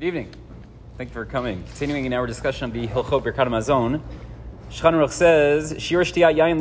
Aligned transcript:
Good 0.00 0.06
evening. 0.06 0.30
Thank 0.96 1.10
you 1.10 1.12
for 1.12 1.26
coming. 1.26 1.62
Continuing 1.62 2.06
in 2.06 2.14
our 2.14 2.26
discussion 2.26 2.64
of 2.64 2.72
the 2.72 2.86
Hilchot 2.86 3.22
Birkat 3.22 3.48
Hamazon, 3.48 4.00
Shulchan 4.70 4.94
Aruch 4.94 5.10
says, 5.10 5.74
"Shiur 5.74 6.10
yayin 6.10 6.60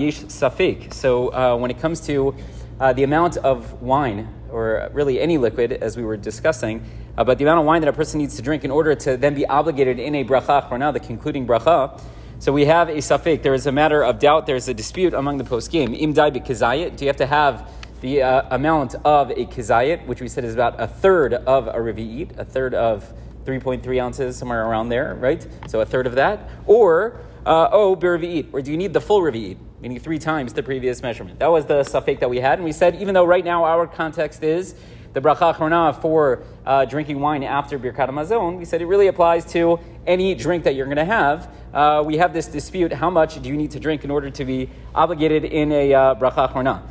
yesh 0.00 0.20
safek." 0.22 0.92
So 0.92 1.28
uh, 1.28 1.56
when 1.56 1.70
it 1.70 1.78
comes 1.78 2.00
to 2.08 2.34
uh, 2.80 2.92
the 2.92 3.04
amount 3.04 3.36
of 3.36 3.80
wine, 3.80 4.28
or 4.50 4.90
really 4.92 5.20
any 5.20 5.38
liquid, 5.38 5.74
as 5.74 5.96
we 5.96 6.02
were 6.02 6.16
discussing, 6.16 6.84
uh, 7.16 7.22
but 7.22 7.38
the 7.38 7.44
amount 7.44 7.60
of 7.60 7.66
wine 7.66 7.82
that 7.82 7.88
a 7.88 7.92
person 7.92 8.18
needs 8.18 8.34
to 8.34 8.42
drink 8.42 8.64
in 8.64 8.72
order 8.72 8.96
to 8.96 9.16
then 9.16 9.34
be 9.34 9.46
obligated 9.46 10.00
in 10.00 10.16
a 10.16 10.24
bracha 10.24 10.60
achrona, 10.60 10.92
the 10.92 10.98
concluding 10.98 11.46
bracha. 11.46 12.00
So 12.40 12.50
we 12.50 12.64
have 12.64 12.88
a 12.88 12.96
safek. 12.96 13.44
There 13.44 13.54
is 13.54 13.68
a 13.68 13.72
matter 13.72 14.02
of 14.02 14.18
doubt. 14.18 14.46
There 14.46 14.56
is 14.56 14.66
a 14.66 14.74
dispute 14.74 15.14
among 15.14 15.38
the 15.38 15.44
poskim. 15.44 15.96
Im 15.96 16.12
dai 16.12 16.32
b'kizayit. 16.32 16.96
Do 16.96 17.04
you 17.04 17.10
have 17.10 17.16
to 17.18 17.26
have 17.26 17.70
the 18.04 18.22
uh, 18.22 18.42
amount 18.50 18.94
of 19.06 19.30
a 19.30 19.46
kizayit, 19.46 20.04
which 20.04 20.20
we 20.20 20.28
said 20.28 20.44
is 20.44 20.52
about 20.52 20.78
a 20.78 20.86
third 20.86 21.32
of 21.32 21.68
a 21.68 21.78
revi'it, 21.78 22.38
a 22.38 22.44
third 22.44 22.74
of 22.74 23.10
3.3 23.46 23.98
ounces, 23.98 24.36
somewhere 24.36 24.66
around 24.66 24.90
there, 24.90 25.14
right? 25.14 25.46
So 25.68 25.80
a 25.80 25.86
third 25.86 26.06
of 26.06 26.14
that. 26.16 26.50
Or, 26.66 27.18
uh, 27.46 27.70
oh, 27.72 27.96
birvi'it, 27.96 28.52
or 28.52 28.60
do 28.60 28.70
you 28.70 28.76
need 28.76 28.92
the 28.92 29.00
full 29.00 29.22
revi'it, 29.22 29.56
meaning 29.80 29.98
three 29.98 30.18
times 30.18 30.52
the 30.52 30.62
previous 30.62 31.00
measurement? 31.00 31.38
That 31.38 31.50
was 31.50 31.64
the 31.64 31.80
safek 31.80 32.20
that 32.20 32.28
we 32.28 32.40
had, 32.40 32.58
and 32.58 32.64
we 32.64 32.72
said, 32.72 32.96
even 32.96 33.14
though 33.14 33.24
right 33.24 33.42
now 33.42 33.64
our 33.64 33.86
context 33.86 34.42
is 34.42 34.74
the 35.14 35.22
bracha 35.22 35.54
achrona 35.54 35.98
for 35.98 36.42
uh, 36.66 36.84
drinking 36.84 37.20
wine 37.20 37.42
after 37.42 37.78
birkat 37.78 38.10
hamazon, 38.10 38.58
we 38.58 38.66
said 38.66 38.82
it 38.82 38.86
really 38.86 39.06
applies 39.06 39.46
to 39.52 39.80
any 40.06 40.34
drink 40.34 40.64
that 40.64 40.74
you're 40.74 40.84
going 40.84 40.98
to 40.98 41.06
have. 41.06 41.50
Uh, 41.72 42.02
we 42.04 42.18
have 42.18 42.34
this 42.34 42.48
dispute: 42.48 42.92
how 42.92 43.08
much 43.08 43.40
do 43.40 43.48
you 43.48 43.56
need 43.56 43.70
to 43.70 43.80
drink 43.80 44.04
in 44.04 44.10
order 44.10 44.28
to 44.28 44.44
be 44.44 44.68
obligated 44.94 45.46
in 45.46 45.72
a 45.72 45.94
uh, 45.94 46.14
bracha 46.16 46.52
achrona? 46.52 46.82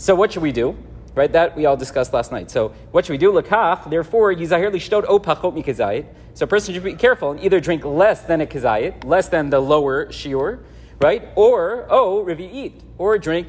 So 0.00 0.14
what 0.14 0.32
should 0.32 0.42
we 0.42 0.50
do? 0.50 0.78
Right, 1.14 1.30
that 1.32 1.54
we 1.54 1.66
all 1.66 1.76
discussed 1.76 2.14
last 2.14 2.32
night. 2.32 2.50
So 2.50 2.72
what 2.90 3.04
should 3.04 3.12
we 3.12 3.18
do? 3.18 3.32
Lakach, 3.32 3.90
therefore, 3.90 4.32
yizahir 4.32 4.72
lishtod 4.72 5.04
o 5.06 5.18
pachot 5.18 5.52
mikazayit. 5.52 6.06
So 6.32 6.44
a 6.44 6.46
person 6.46 6.72
should 6.72 6.82
be 6.82 6.94
careful 6.94 7.32
and 7.32 7.40
either 7.40 7.60
drink 7.60 7.84
less 7.84 8.22
than 8.22 8.40
a 8.40 8.46
kazayit, 8.46 9.04
less 9.04 9.28
than 9.28 9.50
the 9.50 9.60
lower 9.60 10.06
shiur, 10.06 10.60
right? 11.02 11.28
Or, 11.36 11.86
oh, 11.90 12.26
eat, 12.30 12.80
or 12.96 13.18
drink 13.18 13.48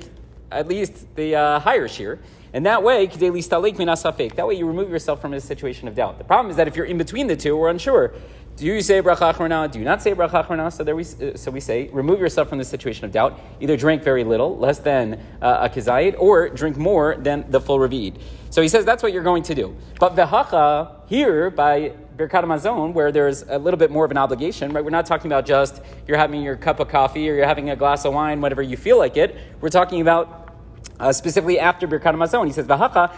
at 0.51 0.67
least 0.67 1.15
the 1.15 1.35
uh, 1.37 1.59
higher 1.61 1.87
shiur. 1.87 2.19
And 2.51 2.65
that 2.65 2.83
way, 2.83 3.05
that 3.05 4.45
way 4.45 4.53
you 4.55 4.67
remove 4.67 4.89
yourself 4.89 5.21
from 5.21 5.31
a 5.31 5.39
situation 5.39 5.87
of 5.87 5.95
doubt. 5.95 6.17
The 6.17 6.25
problem 6.25 6.51
is 6.51 6.57
that 6.57 6.67
if 6.67 6.75
you're 6.75 6.85
in 6.85 6.97
between 6.97 7.27
the 7.27 7.37
two, 7.37 7.55
we're 7.55 7.69
unsure. 7.69 8.13
Do 8.57 8.65
you 8.65 8.81
say 8.81 9.01
bracha 9.01 9.33
achrona? 9.33 9.71
Do 9.71 9.79
you 9.79 9.85
not 9.85 10.03
say 10.03 10.13
bracha 10.13 10.45
achrona? 10.45 10.71
So 10.71 10.83
there 10.83 10.95
we 10.95 11.03
uh, 11.03 11.35
so 11.35 11.49
we 11.49 11.59
say 11.59 11.89
remove 11.91 12.19
yourself 12.19 12.49
from 12.49 12.57
the 12.59 12.65
situation 12.65 13.05
of 13.05 13.11
doubt. 13.11 13.39
Either 13.59 13.75
drink 13.75 14.03
very 14.03 14.23
little, 14.23 14.57
less 14.57 14.79
than 14.79 15.19
uh, 15.41 15.67
a 15.67 15.69
kizayit, 15.69 16.15
or 16.19 16.49
drink 16.49 16.77
more 16.77 17.15
than 17.15 17.49
the 17.49 17.59
full 17.59 17.79
revi'it. 17.79 18.19
So 18.49 18.61
he 18.61 18.67
says 18.67 18.85
that's 18.85 19.01
what 19.01 19.13
you're 19.13 19.23
going 19.23 19.43
to 19.43 19.55
do. 19.55 19.75
But 19.99 20.15
vehacha 20.15 21.07
here 21.07 21.49
by 21.49 21.93
Birkat 22.17 22.43
Hamazon, 22.43 22.93
where 22.93 23.11
there's 23.11 23.43
a 23.43 23.57
little 23.57 23.79
bit 23.79 23.89
more 23.89 24.05
of 24.05 24.11
an 24.11 24.17
obligation, 24.17 24.71
right? 24.73 24.83
We're 24.83 24.91
not 24.91 25.07
talking 25.07 25.31
about 25.31 25.45
just 25.45 25.81
you're 26.07 26.17
having 26.17 26.43
your 26.43 26.55
cup 26.55 26.79
of 26.79 26.87
coffee 26.89 27.27
or 27.29 27.35
you're 27.35 27.47
having 27.47 27.71
a 27.71 27.75
glass 27.75 28.05
of 28.05 28.13
wine, 28.13 28.41
whatever 28.41 28.61
you 28.61 28.77
feel 28.77 28.97
like 28.99 29.17
it. 29.17 29.37
We're 29.59 29.69
talking 29.69 30.01
about 30.01 30.53
uh, 30.99 31.11
specifically 31.11 31.57
after 31.57 31.87
Birkat 31.87 32.13
Hamazon. 32.13 32.45
He 32.45 32.51
says, 32.51 32.67
"Vahacha 32.67 33.11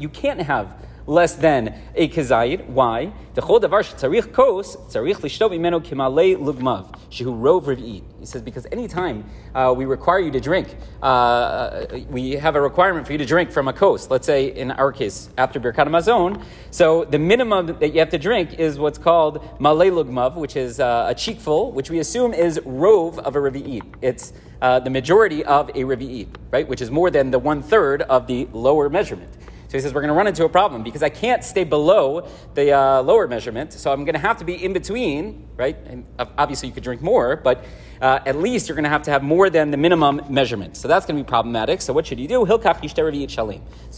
You 0.00 0.08
can't 0.08 0.40
have 0.40 0.74
less 1.10 1.34
than 1.34 1.74
a 1.96 2.08
kazayit. 2.08 2.66
Why? 2.68 3.12
The 3.34 3.42
chol 3.42 3.60
davar 3.60 3.82
tzarich 3.82 4.32
kos 4.32 4.76
tzarich 4.76 5.16
lishtot 5.16 5.50
mimeno 5.50 5.80
kimalei 5.84 6.36
lugmav 6.36 6.94
shehu 7.10 7.36
rov 7.36 7.64
riv'it. 7.64 8.02
He 8.20 8.26
says 8.26 8.42
because 8.42 8.66
anytime 8.70 9.24
uh, 9.54 9.74
we 9.76 9.86
require 9.86 10.20
you 10.20 10.30
to 10.30 10.40
drink, 10.40 10.76
uh, 11.02 11.06
uh, 11.06 11.98
we 12.10 12.32
have 12.32 12.54
a 12.54 12.60
requirement 12.60 13.06
for 13.06 13.12
you 13.12 13.18
to 13.18 13.26
drink 13.26 13.50
from 13.50 13.66
a 13.66 13.72
kos. 13.72 14.08
Let's 14.08 14.26
say 14.26 14.46
in 14.46 14.70
our 14.70 14.92
case 14.92 15.28
after 15.36 15.58
birkat 15.58 15.88
hamazon. 15.88 16.44
So 16.70 17.04
the 17.04 17.18
minimum 17.18 17.66
that 17.66 17.92
you 17.92 17.98
have 17.98 18.10
to 18.10 18.18
drink 18.18 18.60
is 18.60 18.78
what's 18.78 18.98
called 18.98 19.42
malei 19.58 19.90
lugmav, 19.90 20.36
which 20.36 20.54
is 20.54 20.78
uh, 20.78 21.06
a 21.08 21.14
cheekful, 21.14 21.72
which 21.72 21.90
we 21.90 21.98
assume 21.98 22.32
is 22.32 22.60
rov 22.60 23.18
of 23.18 23.34
a 23.34 23.40
riv'it. 23.40 23.82
It's 24.00 24.32
uh, 24.62 24.78
the 24.78 24.90
majority 24.90 25.44
of 25.44 25.70
a 25.70 25.82
riv'it, 25.82 26.28
right? 26.52 26.68
Which 26.68 26.80
is 26.80 26.90
more 26.90 27.10
than 27.10 27.32
the 27.32 27.38
one 27.38 27.62
third 27.62 28.02
of 28.02 28.28
the 28.28 28.46
lower 28.52 28.88
measurement. 28.88 29.30
So 29.70 29.78
he 29.78 29.82
says, 29.82 29.94
we're 29.94 30.00
going 30.00 30.08
to 30.08 30.14
run 30.14 30.26
into 30.26 30.44
a 30.44 30.48
problem 30.48 30.82
because 30.82 31.04
I 31.04 31.10
can't 31.10 31.44
stay 31.44 31.62
below 31.62 32.26
the 32.54 32.72
uh, 32.72 33.02
lower 33.02 33.28
measurement. 33.28 33.72
So 33.72 33.92
I'm 33.92 34.04
going 34.04 34.14
to 34.14 34.20
have 34.20 34.38
to 34.38 34.44
be 34.44 34.64
in 34.64 34.72
between, 34.72 35.48
right? 35.56 35.76
And 35.86 36.04
obviously 36.18 36.66
you 36.66 36.74
could 36.74 36.82
drink 36.82 37.02
more, 37.02 37.36
but 37.36 37.64
uh, 38.00 38.18
at 38.26 38.34
least 38.34 38.66
you're 38.66 38.74
going 38.74 38.82
to 38.82 38.90
have 38.90 39.02
to 39.02 39.12
have 39.12 39.22
more 39.22 39.48
than 39.48 39.70
the 39.70 39.76
minimum 39.76 40.22
measurement. 40.28 40.76
So 40.76 40.88
that's 40.88 41.06
going 41.06 41.16
to 41.16 41.22
be 41.22 41.28
problematic. 41.28 41.82
So 41.82 41.92
what 41.92 42.04
should 42.04 42.18
you 42.18 42.26
do? 42.26 42.44
So 42.48 42.56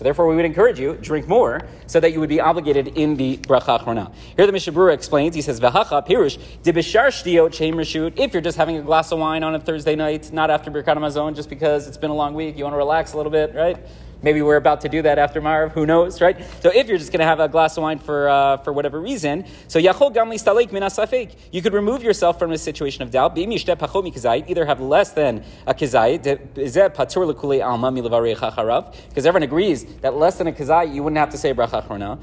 therefore 0.05 0.29
we 0.29 0.37
would 0.37 0.45
encourage 0.45 0.79
you, 0.79 0.99
drink 1.01 1.27
more 1.27 1.67
so 1.87 2.01
that 2.01 2.13
you 2.13 2.21
would 2.21 2.29
be 2.29 2.43
obligated 2.43 2.89
in 2.89 3.17
the 3.17 3.39
bracha 3.39 3.81
achrona. 3.81 4.13
Here 4.37 4.45
the 4.45 4.53
Mishnah 4.53 4.89
explains, 4.89 5.35
he 5.35 5.41
says, 5.41 5.59
V'hacha 5.59 6.07
pirush 6.07 6.39
dibishar 6.63 7.07
shtiyot 7.07 7.49
sheim. 7.49 8.13
If 8.19 8.35
you're 8.35 8.43
just 8.43 8.59
having 8.59 8.77
a 8.77 8.83
glass 8.83 9.11
of 9.11 9.21
wine 9.21 9.43
on 9.43 9.55
a 9.55 9.59
Thursday 9.59 9.97
night, 9.97 10.35
not 10.35 10.51
after 10.51 10.71
Birkat 10.71 11.35
just 11.35 11.49
because 11.49 11.89
it's 11.89 11.97
been 11.97 12.11
a 12.11 12.15
long 12.15 12.35
week, 12.35 12.59
you 12.59 12.65
want 12.65 12.75
to 12.75 12.79
relax 12.79 13.15
a 13.15 13.17
little 13.17 13.33
bit, 13.33 13.55
right? 13.55 13.79
Maybe 14.23 14.41
we're 14.43 14.57
about 14.57 14.81
to 14.83 14.89
do 14.89 15.03
that 15.03 15.19
after 15.19 15.41
Maariv. 15.41 15.73
Who 15.73 15.85
knows, 15.85 16.21
right? 16.21 16.37
So 16.63 16.71
if 16.73 16.87
you're 16.87 16.99
just 16.99 17.11
going 17.11 17.21
to 17.21 17.27
have 17.27 17.41
a 17.41 17.49
glass 17.49 17.77
of 17.77 17.83
wine 17.83 17.99
for 17.99 18.29
uh, 18.29 18.59
for 18.59 18.73
whatever 18.73 19.01
reason, 19.01 19.45
so 19.69 19.81
yachol 19.81 20.15
gamli 20.15 20.37
stalek 20.37 20.71
minasafek, 20.71 21.35
you 21.51 21.61
could 21.61 21.73
remove 21.73 22.03
yourself 22.03 22.39
from 22.39 22.53
a 22.53 22.59
situation 22.59 23.03
of 23.03 23.11
doubt. 23.11 23.37
Either 23.37 24.65
have 24.65 24.81
less 24.81 25.13
than 25.13 25.45
a 25.67 25.75
kizayit, 25.75 26.23
because 29.09 29.27
everyone 29.27 29.43
agrees 29.43 29.85
that 30.01 30.15
less 30.15 30.39
than 30.39 30.47
a 30.47 30.53
kizayit 30.53 30.95
you 30.95 31.03
wouldn't 31.03 31.19
have 31.19 31.31
to 31.31 31.39
say 31.39 31.53
bracha 31.53 31.83
achrona. 31.83 32.19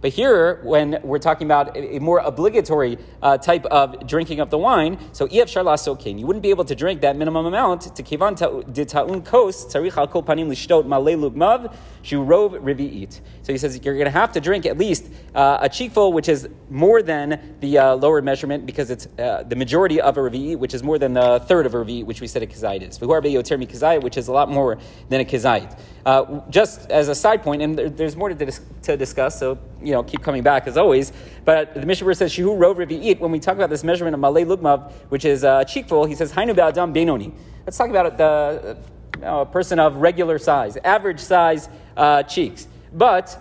But 0.00 0.12
here, 0.12 0.60
when 0.62 1.00
we're 1.02 1.18
talking 1.18 1.46
about 1.46 1.76
a 1.76 1.98
more 1.98 2.18
obligatory 2.18 2.98
uh, 3.22 3.38
type 3.38 3.64
of 3.66 4.06
drinking 4.06 4.40
of 4.40 4.50
the 4.50 4.58
wine, 4.58 4.98
so 5.12 5.26
if 5.26 5.32
ef 5.32 5.48
sharlasokin, 5.48 6.18
you 6.18 6.26
wouldn't 6.26 6.42
be 6.42 6.50
able 6.50 6.64
to 6.64 6.74
drink 6.74 7.00
that 7.00 7.16
minimum 7.16 7.46
amount 7.46 7.94
to 7.96 8.02
kivan 8.02 8.36
de 8.72 8.84
ta'un 8.84 9.22
kos 9.22 9.64
tzarich 9.72 9.96
al 9.96 10.06
kol 10.06 10.22
panim 10.22 10.48
lishtot 10.48 10.84
malei 10.84 11.16
lugmav 11.16 11.74
shurov 12.02 12.60
rivi'it. 12.60 13.20
So 13.42 13.52
he 13.52 13.58
says 13.58 13.78
you're 13.82 13.94
going 13.94 14.04
to 14.04 14.10
have 14.10 14.32
to 14.32 14.40
drink 14.40 14.66
at 14.66 14.76
least 14.78 15.08
uh, 15.34 15.58
a 15.60 15.68
cheekful, 15.68 16.12
which 16.12 16.28
is 16.28 16.48
more 16.70 17.02
than 17.02 17.56
the 17.60 17.78
uh, 17.78 17.94
lower 17.94 18.20
measurement 18.22 18.66
because 18.66 18.90
it's 18.90 19.06
uh, 19.18 19.44
the 19.46 19.56
majority 19.56 20.00
of 20.00 20.16
a 20.16 20.20
revi'it, 20.20 20.58
which 20.58 20.74
is 20.74 20.82
more 20.82 20.98
than 20.98 21.14
the 21.14 21.40
third 21.46 21.66
of 21.66 21.74
a 21.74 21.84
revi'it, 21.84 22.04
which 22.04 22.20
we 22.20 22.26
said 22.26 22.42
a 22.42 22.46
kazayit 22.46 22.82
is. 22.88 22.98
yoter 22.98 24.02
which 24.02 24.16
is 24.16 24.28
a 24.28 24.32
lot 24.32 24.50
more 24.50 24.78
than 25.08 25.20
a 25.20 25.24
kazayit. 25.24 25.78
Uh, 26.04 26.40
just 26.50 26.90
as 26.90 27.08
a 27.08 27.14
side 27.14 27.42
point, 27.42 27.62
and 27.62 27.78
there, 27.78 27.88
there's 27.88 28.16
more 28.16 28.28
to, 28.28 28.34
dis- 28.34 28.60
to, 28.82 28.96
discuss, 28.96 29.38
so 29.38 29.58
you 29.80 29.92
know, 29.92 30.02
keep 30.02 30.22
coming 30.22 30.42
back 30.42 30.66
as 30.66 30.76
always. 30.76 31.12
But 31.44 31.74
the 31.74 31.86
Mishnah 31.86 32.14
says 32.14 32.32
shihu 32.32 32.58
rov 32.58 32.76
revi'it. 32.76 33.20
When 33.20 33.30
we 33.30 33.38
talk 33.38 33.54
about 33.54 33.70
this 33.70 33.84
measurement 33.84 34.14
of 34.14 34.20
malei 34.20 34.44
lugmav, 34.44 34.92
which 35.10 35.24
is 35.24 35.44
a 35.44 35.64
cheekful, 35.64 36.04
he 36.04 36.14
says 36.14 36.32
hainu 36.32 36.54
ba'adam 36.54 36.92
benoni. 36.92 37.32
Let's 37.64 37.78
talk 37.78 37.90
about 37.90 38.18
the 38.18 38.76
a 39.22 39.46
person 39.46 39.78
of 39.78 39.96
regular 39.96 40.38
size, 40.38 40.76
average 40.84 41.20
size 41.20 41.68
uh, 41.96 42.22
cheeks. 42.22 42.68
But 42.92 43.38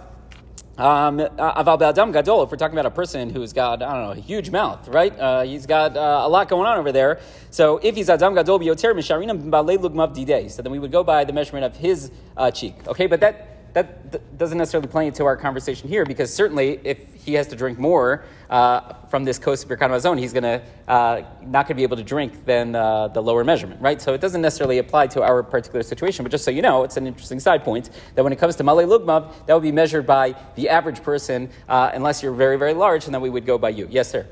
um, 0.78 1.20
Aval 1.20 1.78
Be'adam 1.78 2.12
Gadol, 2.14 2.44
if 2.44 2.52
we're 2.52 2.58
talking 2.58 2.78
about 2.78 2.86
a 2.86 2.96
person 2.96 3.30
who's 3.30 3.54
got, 3.54 3.84
I 3.84 3.94
don't 3.94 4.04
know, 4.04 4.12
a 4.12 4.24
huge 4.24 4.50
mouth, 4.50 4.88
right? 4.88 5.18
Uh, 5.20 5.44
he's 5.44 5.66
got 5.66 5.98
uh, 5.98 6.22
a 6.24 6.30
lot 6.30 6.50
going 6.50 6.66
on 6.66 6.78
over 6.78 6.92
there. 6.92 7.20
So 7.50 7.78
if 7.84 7.96
he's 7.96 8.10
Adam 8.10 8.34
Gadol 8.34 8.60
B'yoter 8.60 8.94
Misharina 8.94 9.40
B'alei 9.40 9.78
Lugmav 9.78 10.16
Didei, 10.16 10.50
so 10.50 10.62
then 10.62 10.72
we 10.72 10.80
would 10.80 10.92
go 10.92 11.04
by 11.04 11.24
the 11.26 11.34
measurement 11.34 11.66
of 11.66 11.76
his 11.76 12.12
uh, 12.38 12.50
cheek. 12.52 12.76
Okay, 12.88 13.08
but 13.08 13.20
that 13.20 13.51
that 13.74 14.38
doesn't 14.38 14.58
necessarily 14.58 14.88
play 14.88 15.08
into 15.08 15.26
our 15.26 15.38
conversation 15.38 15.88
here 15.88 16.06
because 16.06 16.34
certainly 16.34 16.80
if 16.84 17.00
he 17.14 17.34
has 17.36 17.48
to 17.48 17.56
drink 17.56 17.80
more 17.80 18.26
uh, 18.50 18.94
from 19.10 19.24
this 19.24 19.38
coast 19.38 19.64
of 19.64 19.70
Birkat 19.70 20.00
zone, 20.00 20.18
he's 20.18 20.34
going 20.34 20.44
to 20.44 20.62
uh, 20.88 21.24
not 21.42 21.68
going 21.68 21.68
to 21.68 21.74
be 21.76 21.84
able 21.84 21.98
to 21.98 22.04
drink 22.04 22.46
than 22.46 22.76
uh, 22.76 23.08
the 23.08 23.22
lower 23.22 23.44
measurement, 23.44 23.82
right? 23.82 24.02
So 24.02 24.14
it 24.14 24.22
doesn't 24.22 24.42
necessarily 24.42 24.80
apply 24.80 25.08
to 25.08 25.24
our 25.24 25.44
particular 25.44 25.84
situation, 25.84 26.24
but 26.24 26.32
just 26.32 26.44
so 26.44 26.52
you 26.52 26.62
know, 26.62 26.84
it's 26.84 26.98
an 26.98 27.08
interesting 27.08 27.40
side 27.40 27.64
point 27.64 27.90
that 28.16 28.24
when 28.24 28.34
it 28.34 28.40
comes 28.40 28.56
to 28.58 28.64
Malei 28.64 28.86
Lugmav, 28.86 29.46
that 29.46 29.54
would 29.54 29.64
be 29.64 29.72
measured 29.72 30.06
by 30.06 30.36
the 30.56 30.70
average 30.70 31.04
person, 31.04 31.50
uh, 31.70 31.92
unless 31.94 32.22
you're 32.24 32.34
very, 32.34 32.58
very 32.58 32.74
large, 32.74 33.06
and 33.06 33.14
then 33.14 33.22
we 33.22 33.30
would 33.30 33.46
go 33.46 33.58
by 33.58 33.70
you. 33.70 33.88
Yes, 33.90 34.10
sir. 34.10 34.28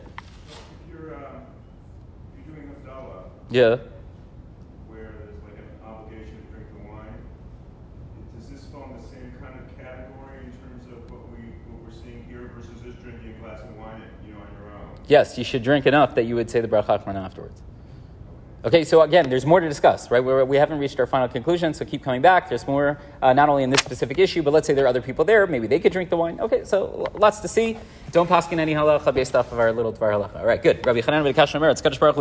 You're, 0.89 1.15
uh, 1.15 1.29
you're 2.47 2.55
doing 2.55 2.75
yeah. 3.49 3.77
Yes, 15.09 15.39
you 15.39 15.43
should 15.43 15.63
drink 15.63 15.87
enough 15.87 16.13
that 16.15 16.25
you 16.25 16.35
would 16.35 16.49
say 16.51 16.61
the 16.61 16.67
bracha 16.67 17.15
afterwards. 17.15 17.61
Okay, 18.63 18.83
so 18.83 19.01
again, 19.01 19.29
there's 19.29 19.45
more 19.45 19.61
to 19.61 19.67
discuss, 19.69 20.11
right? 20.11 20.21
We're, 20.21 20.43
we 20.43 20.57
have 20.57 20.69
not 20.69 20.79
reached 20.79 20.99
our 20.99 21.07
final 21.07 21.29
conclusion, 21.29 21.73
so 21.73 21.85
keep 21.85 22.03
coming 22.03 22.21
back. 22.21 22.49
There's 22.49 22.67
more, 22.67 22.99
uh, 23.21 23.31
not 23.31 23.47
only 23.47 23.63
in 23.63 23.69
this 23.69 23.79
specific 23.79 24.19
issue, 24.19 24.43
but 24.43 24.51
let's 24.51 24.67
say 24.67 24.73
there 24.73 24.83
are 24.83 24.89
other 24.89 25.01
people 25.01 25.23
there. 25.23 25.47
Maybe 25.47 25.65
they 25.65 25.79
could 25.79 25.93
drink 25.93 26.09
the 26.09 26.17
wine. 26.17 26.41
Okay, 26.41 26.65
so 26.65 27.07
lots 27.13 27.39
to 27.39 27.47
see. 27.47 27.77
Don't 28.11 28.27
pass 28.27 28.51
in 28.51 28.59
any 28.59 28.73
halacha 28.73 29.13
based 29.13 29.33
off 29.33 29.53
of 29.53 29.59
our 29.59 29.71
little 29.71 29.93
dvar 29.93 30.11
halacha. 30.11 30.41
All 30.41 30.45
right, 30.45 30.61
good. 30.61 30.85
Rabbi 30.85 30.99
Chanan 30.99 31.23
Baruch 31.99 32.17